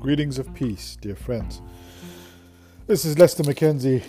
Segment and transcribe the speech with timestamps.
[0.00, 1.60] Greetings of peace, dear friends.
[2.86, 4.04] This is Lester McKenzie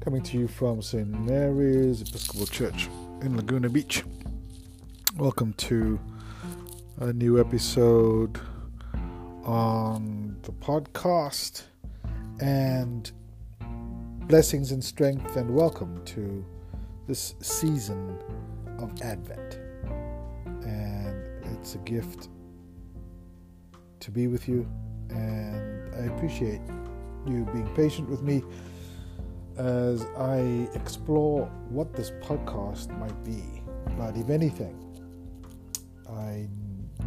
[0.00, 1.06] coming to you from St.
[1.06, 2.88] Mary's Episcopal Church
[3.20, 4.02] in Laguna Beach.
[5.18, 6.00] Welcome to
[7.00, 8.40] a new episode
[9.44, 11.64] on the podcast
[12.40, 13.12] and
[14.26, 16.42] blessings and strength and welcome to
[17.06, 18.18] this season
[18.78, 19.58] of Advent.
[20.64, 22.30] And it's a gift
[24.00, 24.66] to be with you
[25.14, 26.60] and I appreciate
[27.26, 28.42] you being patient with me
[29.56, 33.62] as I explore what this podcast might be.
[33.96, 34.80] But if anything,
[36.08, 36.48] I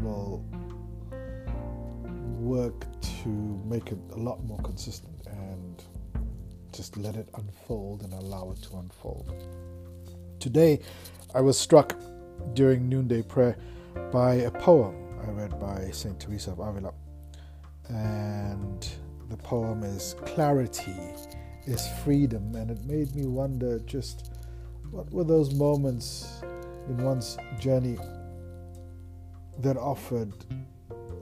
[0.01, 0.45] will
[2.39, 2.85] work
[3.23, 3.29] to
[3.65, 5.83] make it a lot more consistent and
[6.71, 9.33] just let it unfold and allow it to unfold.
[10.39, 10.79] Today,
[11.33, 11.95] I was struck
[12.53, 13.57] during noonday prayer
[14.11, 16.19] by a poem I read by St.
[16.19, 16.93] Teresa of Avila
[17.89, 18.87] and
[19.29, 20.95] the poem is Clarity
[21.65, 22.55] is Freedom.
[22.55, 24.31] And it made me wonder just
[24.91, 26.41] what were those moments
[26.87, 27.97] in one's journey
[29.59, 30.33] that offered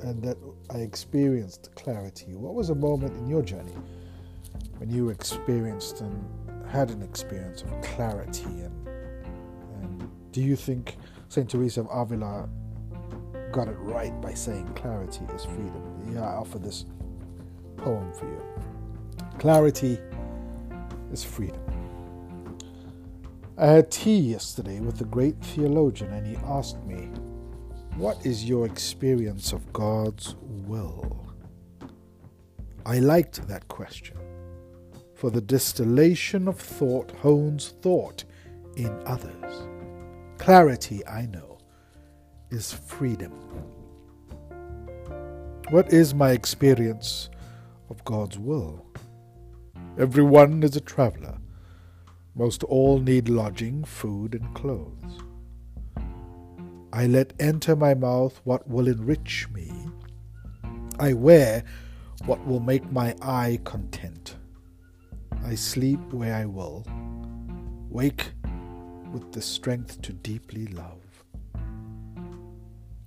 [0.01, 0.37] and that
[0.69, 2.35] I experienced clarity?
[2.35, 3.75] What was a moment in your journey
[4.77, 8.43] when you experienced and had an experience of clarity?
[8.43, 8.87] And,
[9.81, 10.97] and do you think
[11.29, 11.49] St.
[11.49, 12.47] Teresa of Avila
[13.55, 16.11] got it right by saying clarity is freedom.
[16.13, 16.83] Yeah, I offer this
[17.77, 18.41] poem for you.
[19.39, 19.97] Clarity
[21.13, 21.61] is freedom.
[23.57, 27.09] I had tea yesterday with a great theologian, and he asked me,
[27.95, 31.25] What is your experience of God's will?
[32.85, 34.17] I liked that question,
[35.13, 38.25] for the distillation of thought hones thought
[38.75, 39.69] in others.
[40.37, 41.54] Clarity, I know
[42.49, 43.31] is freedom.
[45.69, 47.29] What is my experience
[47.89, 48.85] of God's will?
[49.97, 51.37] Everyone is a traveler.
[52.35, 55.21] Most all need lodging, food, and clothes.
[56.93, 59.71] I let enter my mouth what will enrich me.
[60.99, 61.63] I wear
[62.25, 64.35] what will make my eye content.
[65.43, 66.85] I sleep where I will,
[67.89, 68.31] wake
[69.11, 71.04] with the strength to deeply love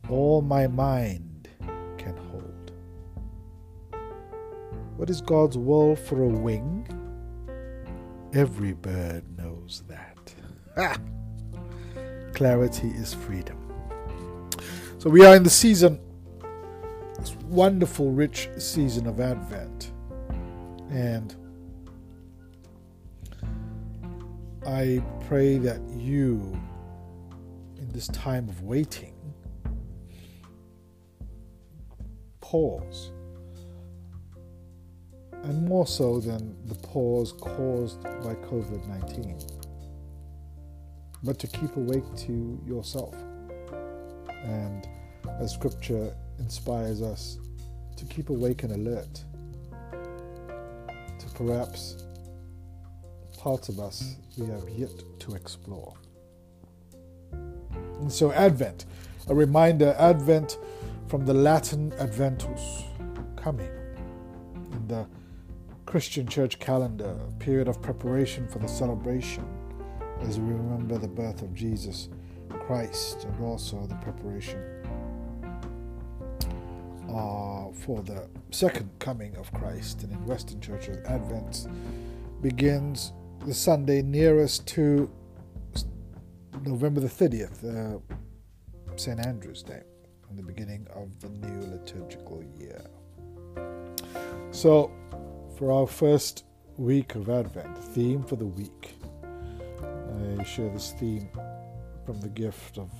[0.08, 1.48] all my mind
[1.96, 2.72] can hold.
[4.96, 6.86] What is God's will for a wing?
[8.32, 10.34] Every bird knows that.
[12.34, 13.56] Clarity is freedom.
[14.98, 16.00] So we are in the season,
[17.18, 19.92] this wonderful, rich season of Advent.
[20.90, 21.34] And
[24.66, 26.60] I pray that you,
[27.76, 29.14] in this time of waiting,
[32.48, 33.12] pause.
[35.44, 39.38] And more so than the pause caused by COVID 19.
[41.22, 43.14] But to keep awake to yourself.
[44.44, 44.88] And
[45.40, 47.38] as scripture inspires us
[47.96, 49.24] to keep awake and alert
[51.18, 52.02] to perhaps
[53.36, 55.94] parts of us we have yet to explore.
[57.32, 58.86] And so, Advent,
[59.26, 60.56] a reminder Advent
[61.08, 62.84] from the Latin Adventus,
[63.34, 63.70] coming,
[64.72, 65.06] in the
[65.86, 69.42] Christian church calendar, a period of preparation for the celebration
[70.20, 72.10] as we remember the birth of Jesus
[72.50, 74.62] Christ and also the preparation
[77.08, 80.02] uh, for the second coming of Christ.
[80.02, 81.68] And in Western churches, Advent
[82.42, 83.14] begins
[83.46, 85.10] the Sunday nearest to
[86.66, 87.98] November the 30th, uh,
[88.96, 89.24] St.
[89.24, 89.80] Andrew's Day
[90.36, 92.84] the beginning of the new liturgical year.
[94.50, 94.90] So,
[95.56, 96.44] for our first
[96.76, 98.94] week of Advent, theme for the week,
[100.38, 101.28] I share this theme
[102.06, 102.90] from the gift of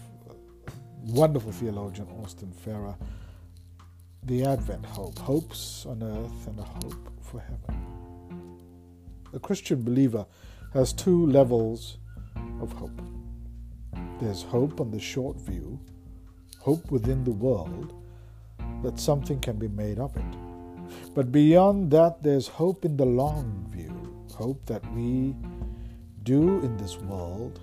[1.05, 2.97] wonderful theologian Austin Farrer
[4.25, 8.59] the Advent hope, hopes on earth and a hope for heaven.
[9.33, 10.27] A Christian believer
[10.75, 11.97] has two levels
[12.61, 13.01] of hope.
[14.21, 15.81] There's hope on the short view,
[16.69, 17.95] hope within the world
[18.83, 20.33] that something can be made of it.
[21.15, 23.97] But beyond that, there's hope in the long view,
[24.35, 25.35] hope that we
[26.25, 27.59] do in this world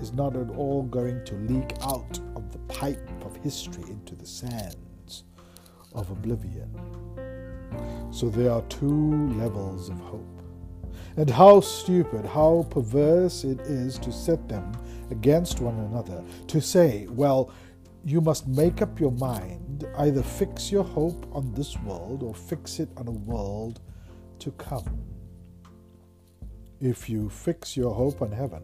[0.00, 4.26] is not at all going to leak out of the pipe of history into the
[4.26, 5.24] sands
[5.92, 6.70] of oblivion.
[8.12, 10.39] So there are two levels of hope.
[11.20, 14.72] And how stupid, how perverse it is to set them
[15.10, 17.52] against one another, to say, well,
[18.06, 22.80] you must make up your mind either fix your hope on this world or fix
[22.80, 23.82] it on a world
[24.38, 25.04] to come.
[26.80, 28.62] If you fix your hope on heaven,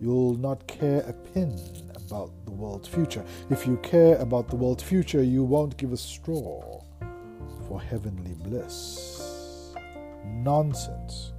[0.00, 1.56] you'll not care a pin
[1.94, 3.24] about the world's future.
[3.50, 6.82] If you care about the world's future, you won't give a straw
[7.68, 9.72] for heavenly bliss.
[10.24, 11.34] Nonsense.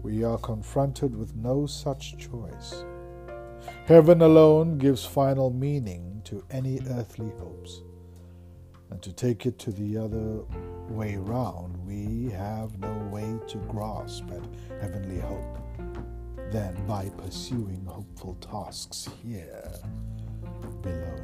[0.00, 2.84] We are confronted with no such choice.
[3.86, 7.82] Heaven alone gives final meaning to any earthly hopes.
[8.90, 10.44] And to take it to the other
[10.88, 15.58] way round, we have no way to grasp at heavenly hope
[16.50, 19.72] than by pursuing hopeful tasks here
[20.80, 21.16] below.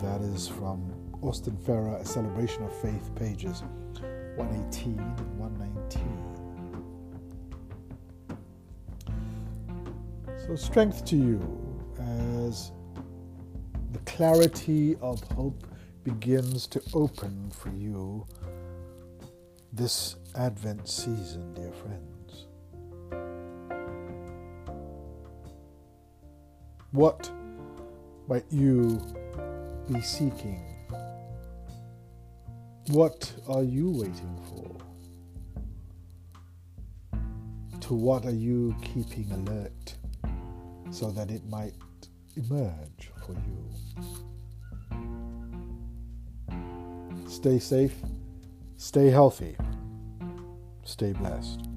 [0.00, 0.92] That is from
[1.22, 3.62] Austin Farrer, A Celebration of Faith, pages
[4.36, 6.23] 118 and 119.
[10.46, 11.40] So, strength to you
[12.46, 12.70] as
[13.92, 15.66] the clarity of hope
[16.02, 18.26] begins to open for you
[19.72, 22.46] this Advent season, dear friends.
[26.90, 27.30] What
[28.28, 29.00] might you
[29.90, 30.62] be seeking?
[32.88, 34.76] What are you waiting for?
[37.80, 39.73] To what are you keeping alert?
[40.94, 41.74] So that it might
[42.36, 43.68] emerge for you.
[47.26, 47.96] Stay safe,
[48.76, 49.56] stay healthy,
[50.84, 51.73] stay blessed.